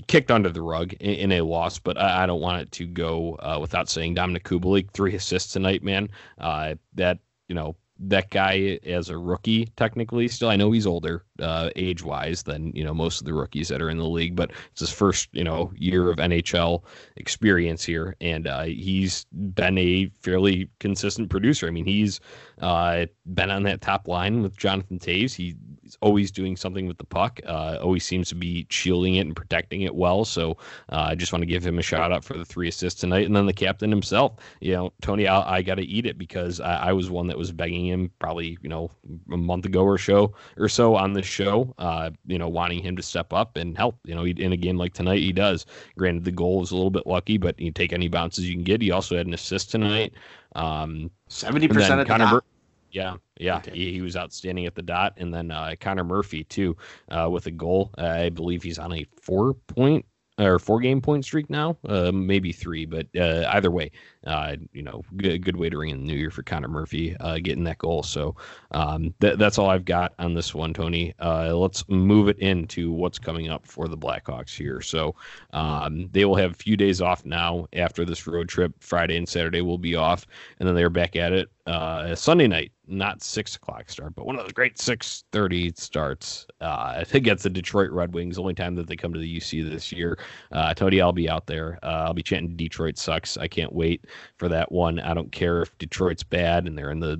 [0.07, 1.79] kicked under the rug in, in a loss.
[1.79, 5.53] But I, I don't want it to go uh, without saying Dominic Kubalik three assists
[5.53, 6.09] tonight, man.
[6.39, 11.23] Uh, that you know that guy as a rookie technically still i know he's older
[11.39, 14.35] uh, age wise than you know most of the rookies that are in the league
[14.35, 16.83] but it's his first you know year of nhl
[17.17, 21.67] experience here and uh, he's been a fairly consistent producer.
[21.67, 22.19] I mean he's
[22.59, 25.33] uh, been on that top line with Jonathan Toews.
[25.33, 25.55] He's
[26.01, 29.81] always doing something with the puck uh, always seems to be shielding it and protecting
[29.81, 30.51] it well so
[30.89, 33.25] uh, i just want to give him a shout out for the three assists tonight
[33.25, 34.33] and then the captain himself.
[34.61, 37.37] You know tony i, I got to eat it because I, I was one that
[37.37, 38.89] was begging him probably you know
[39.31, 42.95] a month ago or so or so on this show uh you know wanting him
[42.95, 45.65] to step up and help you know he, in a game like tonight he does
[45.97, 48.63] granted the goal was a little bit lucky but you take any bounces you can
[48.63, 50.13] get he also had an assist tonight
[50.55, 52.33] um Seventy percent of the Connor top.
[52.33, 52.43] Mur-
[52.91, 56.75] yeah, yeah, he, he was outstanding at the dot, and then uh, Connor Murphy too,
[57.09, 57.89] uh, with a goal.
[57.97, 60.05] I believe he's on a four point
[60.39, 63.91] or four game point streak now, uh, maybe three, but uh, either way,
[64.25, 67.15] uh, you know, good, good way to ring in the new year for Connor Murphy
[67.19, 68.03] uh, getting that goal.
[68.03, 68.35] So
[68.71, 71.13] um, th- that's all I've got on this one, Tony.
[71.19, 74.81] Uh, let's move it into what's coming up for the Blackhawks here.
[74.81, 75.15] So
[75.53, 78.73] um, they will have a few days off now after this road trip.
[78.79, 80.25] Friday and Saturday will be off,
[80.59, 82.71] and then they're back at it uh, Sunday night.
[82.91, 87.49] Not six o'clock start, but one of those great six thirty starts uh, against the
[87.49, 88.37] Detroit Red Wings.
[88.37, 90.19] Only time that they come to the UC this year.
[90.51, 91.79] Uh, Tony, I'll be out there.
[91.83, 94.05] Uh, I'll be chanting "Detroit sucks." I can't wait
[94.37, 94.99] for that one.
[94.99, 97.19] I don't care if Detroit's bad and they're in the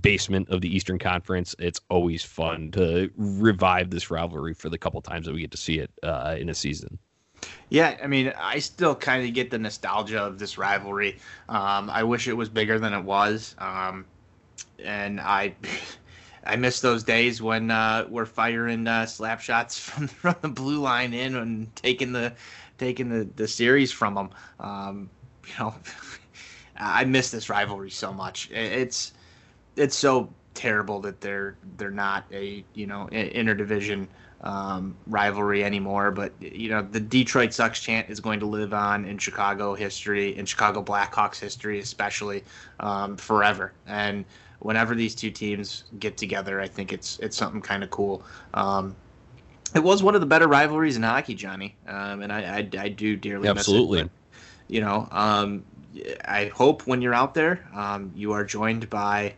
[0.00, 1.54] basement of the Eastern Conference.
[1.58, 5.56] It's always fun to revive this rivalry for the couple times that we get to
[5.56, 6.98] see it uh, in a season.
[7.70, 11.18] Yeah, I mean, I still kind of get the nostalgia of this rivalry.
[11.48, 14.04] Um, I wish it was bigger than it was, um,
[14.78, 15.54] and I,
[16.44, 20.80] I miss those days when uh, we're firing uh, slap shots from, from the blue
[20.80, 22.34] line in and taking the
[22.78, 24.30] taking the, the series from them.
[24.58, 25.10] Um,
[25.46, 25.74] you know,
[26.76, 28.50] I miss this rivalry so much.
[28.50, 29.12] It's
[29.76, 34.06] it's so terrible that they're they're not a you know interdivision
[34.42, 36.10] um, rivalry anymore.
[36.10, 40.36] But you know, the Detroit sucks chant is going to live on in Chicago history,
[40.36, 42.44] in Chicago Blackhawks history, especially
[42.80, 43.72] um, forever.
[43.86, 44.24] And
[44.58, 48.22] whenever these two teams get together, I think it's it's something kind of cool.
[48.54, 48.96] Um,
[49.74, 52.88] it was one of the better rivalries in hockey, Johnny, um, and I, I I
[52.88, 54.02] do dearly Absolutely.
[54.02, 54.10] miss it.
[54.10, 55.64] But, you know, um,
[56.24, 59.34] I hope when you're out there, um, you are joined by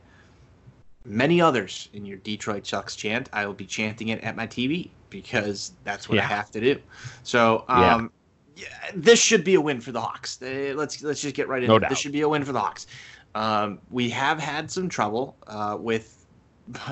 [1.05, 3.29] many others in your Detroit Chucks chant.
[3.33, 6.81] I will be chanting it at my TV because that's what I have to do.
[7.23, 8.11] So, um,
[8.57, 10.41] yeah, this should be a win for the Hawks.
[10.41, 11.81] Uh, let's let's just get right into No it.
[11.81, 11.91] doubt.
[11.91, 12.87] This should be a win for the Hawks.
[13.35, 16.25] Um, we have had some trouble uh, with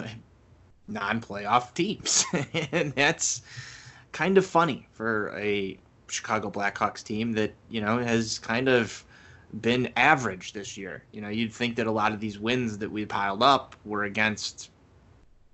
[0.88, 2.24] non-playoff teams,
[2.72, 3.42] and that's
[4.10, 9.04] kind of funny for a Chicago Blackhawks team that you know has kind of
[9.60, 11.04] been average this year.
[11.12, 14.04] You know, you'd think that a lot of these wins that we piled up were
[14.04, 14.70] against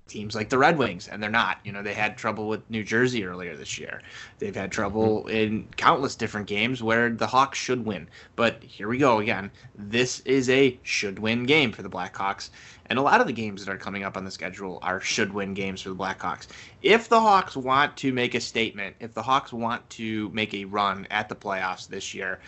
[0.08, 1.58] teams like the Red Wings, and they're not.
[1.64, 4.00] You know, they had trouble with New Jersey earlier this year.
[4.38, 5.28] They've had trouble mm-hmm.
[5.28, 8.08] in countless different games where the Hawks should win.
[8.34, 9.50] But here we go again.
[9.76, 12.50] This is a should win game for the Blackhawks.
[12.86, 15.32] And a lot of the games that are coming up on the schedule are should
[15.32, 16.46] win games for the Blackhawks.
[16.82, 20.64] If the Hawks want to make a statement, if the Hawks want to make a
[20.64, 22.40] run at the playoffs this year,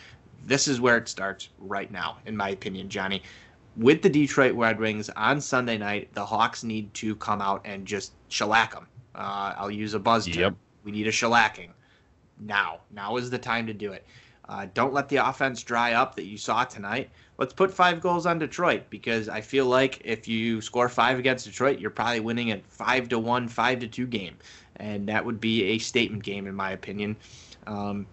[0.47, 3.23] this is where it starts right now, in my opinion, Johnny
[3.77, 7.87] with the Detroit Red Wings on Sunday night, the Hawks need to come out and
[7.87, 8.87] just shellac them.
[9.15, 10.35] Uh, I'll use a buzz term.
[10.35, 10.55] Yep.
[10.85, 11.71] We need a shellacking
[12.39, 12.81] now.
[12.91, 14.07] Now is the time to do it.
[14.49, 17.11] Uh, don't let the offense dry up that you saw tonight.
[17.39, 21.45] Let's put five goals on Detroit because I feel like if you score five against
[21.47, 24.37] Detroit, you're probably winning a five to one, five to two game,
[24.77, 27.17] and that would be a statement game in my opinion.
[27.67, 28.07] Um,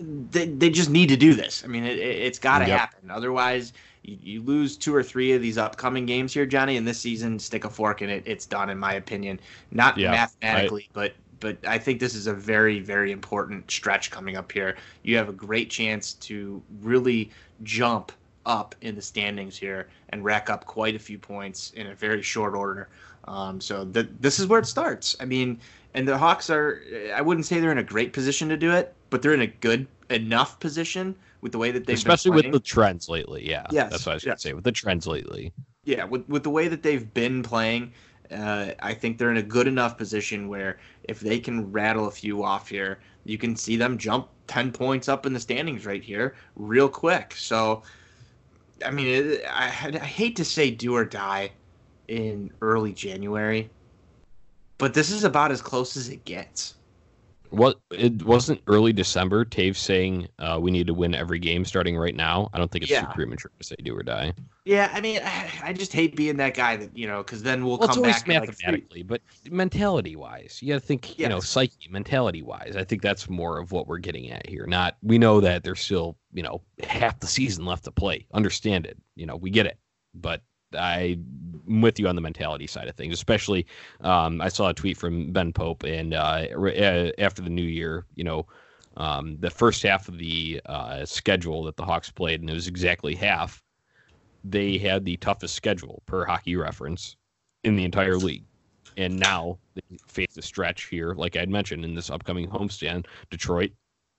[0.00, 1.62] they, they just need to do this.
[1.64, 2.78] I mean, it, has got to yep.
[2.78, 3.10] happen.
[3.10, 6.98] Otherwise, you, you, lose two or three of these upcoming games here, Johnny, and this
[6.98, 8.22] season, stick a fork in it.
[8.26, 9.40] It's done, in my opinion.
[9.70, 14.10] Not yeah, mathematically, I, but but I think this is a very very important stretch
[14.10, 14.76] coming up here.
[15.02, 17.30] You have a great chance to really
[17.62, 18.12] jump
[18.46, 22.22] up in the standings here and rack up quite a few points in a very
[22.22, 22.88] short order.
[23.24, 25.14] Um, so th- this is where it starts.
[25.20, 25.60] I mean,
[25.94, 26.82] and the Hawks are,
[27.14, 29.46] I wouldn't say they're in a great position to do it, but they're in a
[29.46, 33.48] good enough position with the way that they've especially with the trends lately.
[33.48, 34.30] Yeah, yes, that's what I was yes.
[34.30, 35.52] gonna say with the trends lately.
[35.84, 37.92] Yeah, with with the way that they've been playing,
[38.30, 42.10] uh, I think they're in a good enough position where if they can rattle a
[42.10, 46.02] few off here, you can see them jump ten points up in the standings right
[46.02, 47.34] here real quick.
[47.36, 47.82] So,
[48.84, 51.52] I mean, it, I, I hate to say do or die
[52.08, 53.70] in early January,
[54.78, 56.74] but this is about as close as it gets.
[57.50, 59.44] What it wasn't early December.
[59.44, 62.48] Toews saying uh, we need to win every game starting right now.
[62.52, 63.02] I don't think it's yeah.
[63.02, 64.32] too premature to say do or die.
[64.64, 67.64] Yeah, I mean, I, I just hate being that guy that you know, because then
[67.64, 71.18] we'll, well come back mathematically, like, but mentality wise, you got to think, yes.
[71.18, 72.76] you know, psyche, mentality wise.
[72.76, 74.66] I think that's more of what we're getting at here.
[74.66, 78.26] Not we know that there's still you know half the season left to play.
[78.32, 78.96] Understand it.
[79.16, 79.78] You know, we get it,
[80.14, 80.42] but
[80.76, 83.66] I'm with you on the mentality side of things, especially.
[84.00, 88.06] Um, I saw a tweet from Ben Pope, and uh, uh, after the new year,
[88.14, 88.46] you know,
[88.96, 92.68] um, the first half of the uh, schedule that the Hawks played, and it was
[92.68, 93.62] exactly half.
[94.42, 97.16] They had the toughest schedule per Hockey Reference
[97.64, 98.44] in the entire league,
[98.96, 103.06] and now they face the stretch here, like I had mentioned in this upcoming homestand:
[103.30, 103.70] Detroit,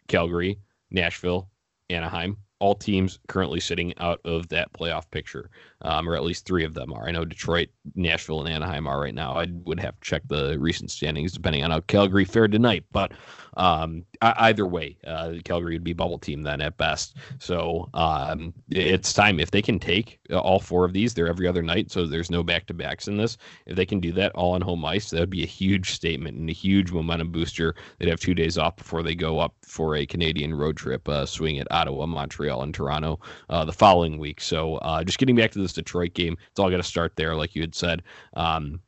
[0.07, 0.57] Calgary,
[0.89, 1.49] Nashville,
[1.89, 5.49] Anaheim, all teams currently sitting out of that playoff picture,
[5.81, 7.07] um, or at least three of them are.
[7.07, 9.33] I know Detroit, Nashville, and Anaheim are right now.
[9.33, 13.13] I would have to check the recent standings depending on how Calgary fared tonight, but
[13.57, 17.17] um, either way, uh, Calgary would be bubble team then at best.
[17.39, 21.13] So um, it's time if they can take all four of these.
[21.13, 23.37] They're every other night, so there's no back to backs in this.
[23.65, 26.37] If they can do that all on home ice, that would be a huge statement
[26.37, 27.75] and a huge momentum booster.
[27.99, 31.25] They'd have two days off before they go up for a Canadian road trip, uh,
[31.25, 34.41] swing at Ottawa, Montreal, and Toronto uh, the following week.
[34.41, 37.35] So uh, just getting back to this Detroit game, it's all got to start there,
[37.35, 38.03] like you had said.
[38.33, 38.81] Um,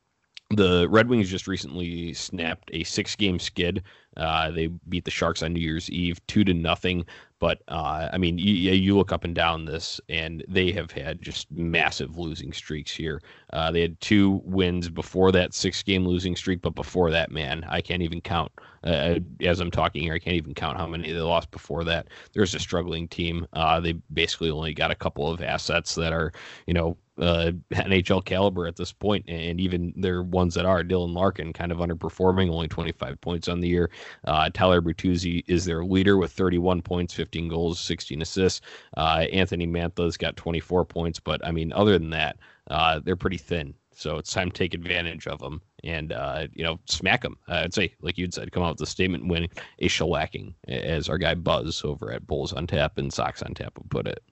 [0.50, 3.84] the Red Wings just recently snapped a six game skid
[4.18, 7.06] uh, they beat the Sharks on New Year's Eve, two to nothing.
[7.40, 11.22] But uh, I mean, you, you look up and down this, and they have had
[11.22, 13.22] just massive losing streaks here.
[13.52, 17.82] Uh, they had two wins before that six-game losing streak, but before that, man, I
[17.82, 18.50] can't even count.
[18.86, 22.08] Uh, as I'm talking here, I can't even count how many they lost before that.
[22.32, 23.46] There's a struggling team.
[23.52, 26.32] Uh, they basically only got a couple of assets that are,
[26.66, 31.14] you know, uh, NHL caliber at this point, and even their ones that are Dylan
[31.14, 33.90] Larkin kind of underperforming, only 25 points on the year.
[34.26, 38.62] Uh, Tyler Bertuzzi is their leader with 31 points, 15 goals, 16 assists.
[38.98, 42.38] Uh, Anthony Mantha's got 24 points, but I mean, other than that,
[42.70, 43.74] uh, they're pretty thin.
[43.96, 47.38] So it's time to take advantage of them and uh, you know smack them.
[47.48, 49.48] I'd say, like you'd said, come out with a statement, win
[49.80, 53.78] a shellacking, as our guy Buzz over at Bulls on Tap and Sox on Tap
[53.78, 54.24] would put it.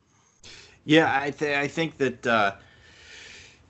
[0.84, 2.56] Yeah, I, th- I think that uh,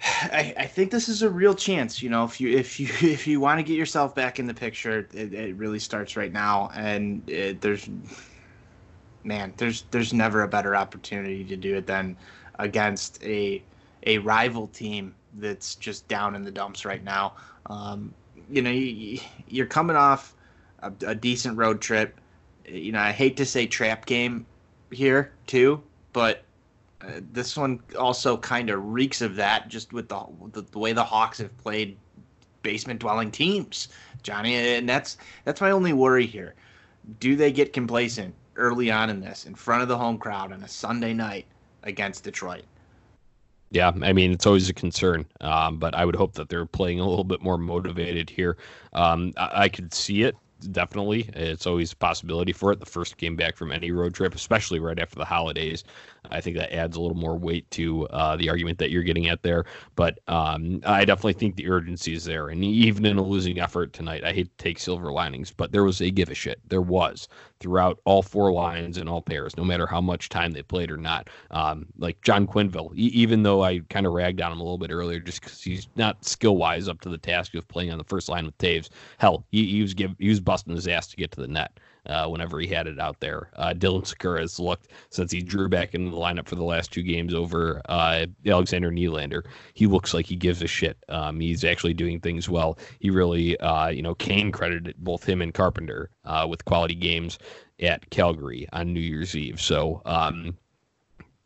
[0.03, 2.01] I, I think this is a real chance.
[2.01, 4.53] You know, if you if you if you want to get yourself back in the
[4.53, 6.71] picture, it, it really starts right now.
[6.73, 7.89] And it, there's,
[9.23, 12.17] man, there's there's never a better opportunity to do it than
[12.59, 13.61] against a
[14.07, 17.33] a rival team that's just down in the dumps right now.
[17.67, 18.13] Um,
[18.49, 20.35] you know, you, you're coming off
[20.79, 22.19] a, a decent road trip.
[22.67, 24.45] You know, I hate to say trap game
[24.91, 25.81] here too,
[26.13, 26.43] but
[27.03, 30.93] uh, this one also kind of reeks of that, just with the, the, the way
[30.93, 31.97] the Hawks have played
[32.63, 33.89] basement dwelling teams,
[34.23, 34.55] Johnny.
[34.55, 36.55] And that's that's my only worry here.
[37.19, 40.63] Do they get complacent early on in this, in front of the home crowd on
[40.63, 41.45] a Sunday night
[41.83, 42.63] against Detroit?
[43.71, 46.99] Yeah, I mean it's always a concern, um, but I would hope that they're playing
[46.99, 48.57] a little bit more motivated here.
[48.93, 50.35] Um, I, I could see it
[50.69, 51.29] definitely.
[51.33, 52.79] It's always a possibility for it.
[52.79, 55.83] The first game back from any road trip, especially right after the holidays,
[56.29, 59.27] I think that adds a little more weight to uh, the argument that you're getting
[59.27, 59.65] at there.
[59.95, 62.49] But um, I definitely think the urgency is there.
[62.49, 65.84] And even in a losing effort tonight, I hate to take silver linings, but there
[65.84, 66.60] was a give a shit.
[66.69, 67.27] There was
[67.60, 70.97] throughout all four lines and all pairs, no matter how much time they played or
[70.97, 71.29] not.
[71.51, 74.77] Um, like John Quenneville, e- even though I kind of ragged on him a little
[74.77, 77.97] bit earlier, just because he's not skill wise up to the task of playing on
[77.97, 78.89] the first line with Toews.
[79.17, 81.79] Hell, he, he was give, he was busting his ass to get to the net
[82.07, 83.49] uh, whenever he had it out there.
[83.55, 86.91] Uh, Dylan Sikura has looked since he drew back into the lineup for the last
[86.91, 89.45] two games over uh, Alexander Nylander.
[89.73, 90.97] He looks like he gives a shit.
[91.09, 92.77] Um, he's actually doing things well.
[92.99, 97.37] He really, uh, you know, Kane credited both him and Carpenter uh, with quality games
[97.79, 99.61] at Calgary on New Year's Eve.
[99.61, 100.57] So um,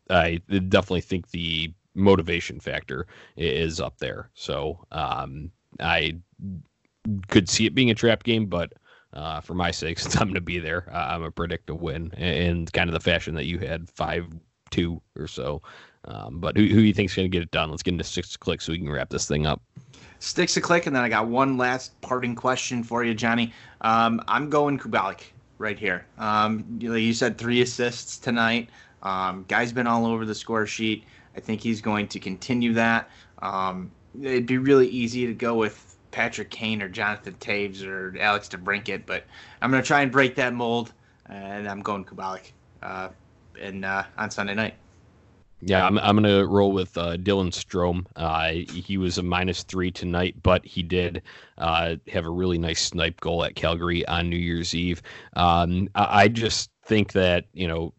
[0.09, 4.29] I definitely think the motivation factor is up there.
[4.33, 6.17] So um, I
[7.27, 8.73] could see it being a trap game, but
[9.15, 11.69] uh, for my sake, since I'm going to be there, uh, I'm going to predict
[11.69, 14.28] a win in kind of the fashion that you had five
[14.71, 15.62] two or so.
[16.06, 17.71] Um, but who who you think's going to get it done?
[17.71, 19.62] Let's get into six clicks so we can wrap this thing up.
[20.19, 23.54] Sticks a click, and then I got one last parting question for you, Johnny.
[23.82, 25.21] Um, I'm going Kubalik
[25.58, 26.06] right here.
[26.17, 28.69] Um, you, you, said three assists tonight.
[29.04, 31.04] Um, guy's been all over the score sheet.
[31.36, 33.10] I think he's going to continue that.
[33.39, 38.47] Um, it'd be really easy to go with Patrick Kane or Jonathan Toews or Alex
[38.47, 39.25] DeBrincat, but
[39.62, 40.93] I'm going to try and break that mold,
[41.25, 43.10] and I'm going Kubalik uh,
[43.60, 44.75] in, uh, on Sunday night.
[45.60, 48.06] Yeah, I'm, I'm going to roll with uh, Dylan Strome.
[48.15, 51.21] Uh, he was a minus three tonight, but he did
[51.58, 55.01] uh, have a really nice snipe goal at Calgary on New Year's Eve.
[55.36, 57.93] Um, I, I just think that, you know,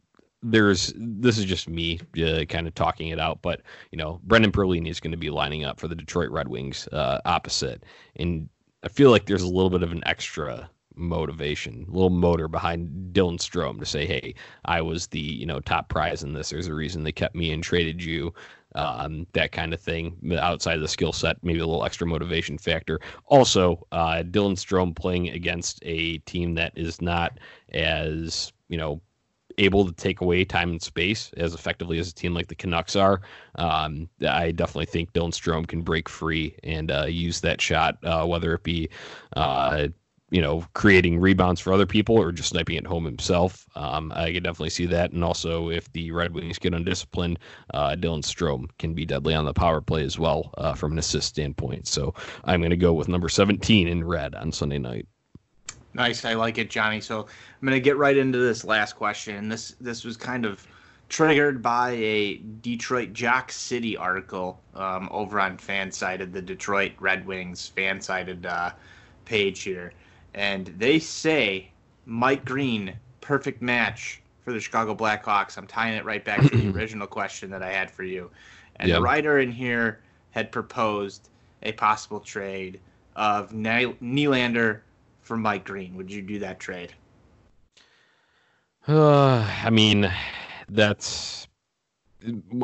[0.50, 4.52] there's this is just me uh, kind of talking it out, but you know, Brendan
[4.52, 7.84] Perlini is going to be lining up for the Detroit Red Wings uh, opposite,
[8.16, 8.48] and
[8.82, 13.12] I feel like there's a little bit of an extra motivation, a little motor behind
[13.12, 16.50] Dylan Strome to say, "Hey, I was the you know top prize in this.
[16.50, 18.32] There's a reason they kept me and traded you."
[18.74, 22.58] Um, that kind of thing outside of the skill set, maybe a little extra motivation
[22.58, 23.00] factor.
[23.24, 27.38] Also, uh, Dylan Strome playing against a team that is not
[27.72, 29.00] as you know
[29.58, 32.96] able to take away time and space as effectively as a team like the Canucks
[32.96, 33.20] are.
[33.56, 38.26] Um, I definitely think Dylan Strome can break free and uh, use that shot, uh,
[38.26, 38.88] whether it be,
[39.36, 39.88] uh,
[40.30, 43.64] you know, creating rebounds for other people or just sniping at home himself.
[43.76, 45.12] Um, I can definitely see that.
[45.12, 47.38] And also, if the Red Wings get undisciplined,
[47.72, 50.98] uh, Dylan Strome can be deadly on the power play as well uh, from an
[50.98, 51.86] assist standpoint.
[51.86, 52.12] So
[52.44, 55.06] I'm going to go with number 17 in red on Sunday night.
[55.96, 57.00] Nice, I like it, Johnny.
[57.00, 59.48] So I'm gonna get right into this last question.
[59.48, 60.66] This this was kind of
[61.08, 67.72] triggered by a Detroit Jock City article um, over on Fansided, the Detroit Red Wings
[67.74, 68.72] Fansided uh,
[69.24, 69.94] page here,
[70.34, 71.70] and they say
[72.04, 75.56] Mike Green perfect match for the Chicago Blackhawks.
[75.56, 78.30] I'm tying it right back to the original question that I had for you,
[78.76, 78.98] and yep.
[78.98, 80.00] the writer in here
[80.32, 81.30] had proposed
[81.62, 82.80] a possible trade
[83.14, 84.80] of Nylander
[85.26, 85.96] for Mike Green.
[85.96, 86.94] Would you do that trade?
[88.86, 90.10] Uh, I mean,
[90.68, 91.48] that's.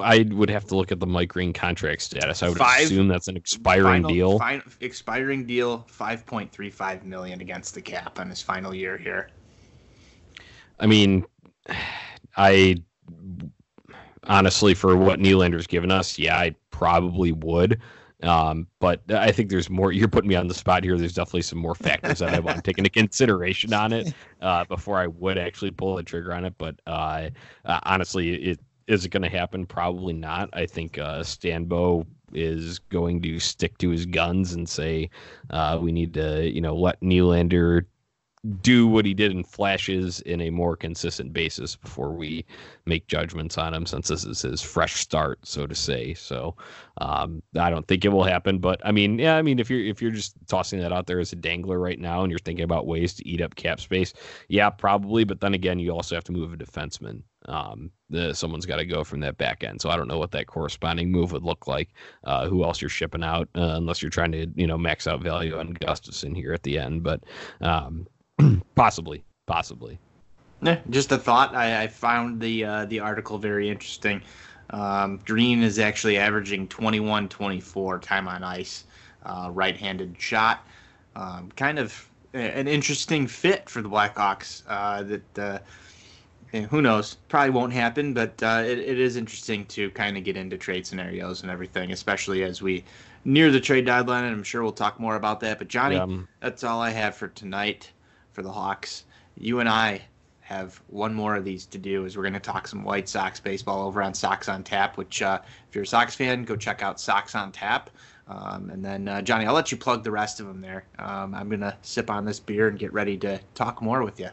[0.01, 2.43] I would have to look at the Mike Green contract status.
[2.43, 4.39] I would Five, assume that's an expiring final, deal.
[4.39, 8.97] Final, expiring deal, five point three five million against the cap on his final year
[8.97, 9.29] here.
[10.79, 11.27] I mean,
[12.37, 12.83] I
[14.25, 17.81] honestly, for what Nylander's given us, yeah, I probably would.
[18.23, 19.93] Um, but I think there's more.
[19.93, 20.97] You're putting me on the spot here.
[20.97, 24.65] There's definitely some more factors that I want to take into consideration on it uh,
[24.65, 26.55] before I would actually pull the trigger on it.
[26.59, 27.31] But uh,
[27.65, 29.67] uh, honestly, it is it going to happen?
[29.67, 30.51] Probably not.
[30.53, 35.11] I think uh, Stanbo is going to stick to his guns and say
[35.51, 37.85] uh, we need to, you know, let Nylander
[38.61, 42.45] do what he did in flashes in a more consistent basis before we
[42.87, 46.57] make judgments on him since this is his fresh start so to say so
[47.01, 49.85] um, i don't think it will happen but i mean yeah i mean if you're
[49.85, 52.65] if you're just tossing that out there as a dangler right now and you're thinking
[52.65, 54.13] about ways to eat up cap space
[54.49, 58.67] yeah probably but then again you also have to move a defenseman um, the, someone's
[58.67, 59.81] got to go from that back end.
[59.81, 61.91] So I don't know what that corresponding move would look like.
[62.25, 65.23] Uh, who else you're shipping out, uh, unless you're trying to, you know, max out
[65.23, 67.03] value on Gustafsson here at the end.
[67.03, 67.25] But
[67.61, 68.07] um,
[68.75, 69.99] possibly, possibly.
[70.63, 71.55] Yeah, just a thought.
[71.55, 74.23] I, I found the uh, the article very interesting.
[74.71, 78.85] Um, Green is actually averaging 21 24 time on ice,
[79.25, 80.67] uh, right handed shot.
[81.17, 84.63] Um, kind of an interesting fit for the Blackhawks.
[84.69, 85.59] Uh, that uh,
[86.69, 87.17] who knows?
[87.29, 90.87] Probably won't happen, but uh, it, it is interesting to kind of get into trade
[90.87, 92.85] scenarios and everything, especially as we
[93.25, 94.25] near the trade deadline.
[94.25, 95.59] And I'm sure we'll talk more about that.
[95.59, 96.23] But Johnny, yeah.
[96.41, 97.91] that's all I have for tonight
[98.33, 99.05] for the Hawks.
[99.37, 100.03] You and I
[100.41, 103.41] have one more of these to do is we're going to talk some White Sox
[103.41, 106.83] baseball over on Sox on Tap, which uh, if you're a Sox fan, go check
[106.83, 107.91] out Sox on Tap.
[108.29, 110.85] Um, and then, uh, Johnny, I'll let you plug the rest of them there.
[110.99, 114.21] Um, I'm going to sip on this beer and get ready to talk more with
[114.21, 114.29] you.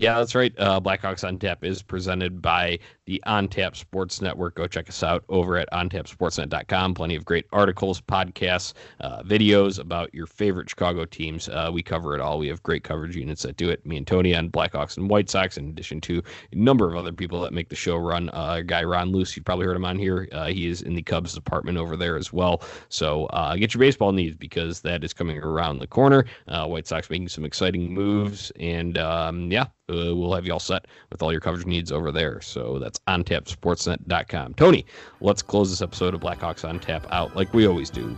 [0.00, 0.54] Yeah, that's right.
[0.58, 4.54] Uh, Blackhawks on Tap is presented by the On Tap Sports Network.
[4.54, 6.94] Go check us out over at ontapsportsnet.com.
[6.94, 11.48] Plenty of great articles, podcasts, uh, videos about your favorite Chicago teams.
[11.48, 12.38] Uh, we cover it all.
[12.38, 13.84] We have great coverage units that do it.
[13.84, 16.22] Me and Tony on Blackhawks and White Sox, in addition to
[16.52, 18.30] a number of other people that make the show run.
[18.32, 20.28] Uh, guy Ron Luce, you've probably heard him on here.
[20.30, 22.62] Uh, he is in the Cubs department over there as well.
[22.88, 26.24] So uh, get your baseball needs because that is coming around the corner.
[26.46, 30.60] Uh, White Sox making some exciting moves, and um, yeah, uh, we'll have you all
[30.60, 32.40] set with all your coverage needs over there.
[32.40, 34.54] So that's ontapsportsnet.com.
[34.54, 34.84] Tony,
[35.20, 38.16] let's close this episode of Blackhawks on Tap out like we always do.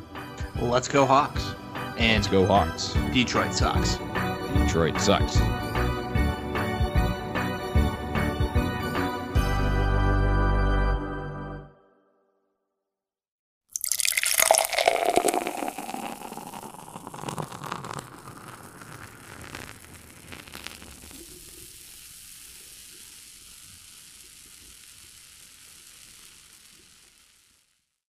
[0.57, 1.55] Well, let's go Hawks.
[1.97, 2.95] And let's go Hawks.
[3.13, 3.99] Detroit sucks.
[4.55, 5.39] Detroit Sox.